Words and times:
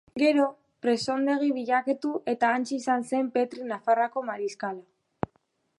Gero, 0.19 0.45
presondegi 0.85 1.49
bilakatu 1.57 2.13
eta 2.33 2.49
hantxe 2.55 2.75
izan 2.79 3.07
zen 3.11 3.31
Petri 3.37 3.69
Nafarroako 3.73 4.25
mariskala. 4.31 5.33